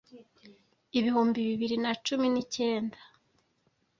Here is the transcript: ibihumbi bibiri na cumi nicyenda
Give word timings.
ibihumbi 0.97 1.39
bibiri 1.47 1.75
na 1.83 1.91
cumi 2.05 2.27
nicyenda 2.33 2.97